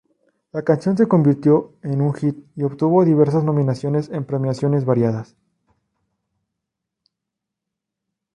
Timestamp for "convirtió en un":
1.07-2.11